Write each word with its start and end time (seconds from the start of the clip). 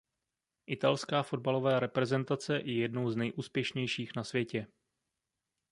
Italská 0.67 1.23
fotbalová 1.23 1.79
reprezentace 1.79 2.53
je 2.57 2.79
jednou 2.79 3.09
z 3.09 3.15
nejúspěšnějších 3.15 4.15
na 4.15 4.23
světě. 4.23 4.67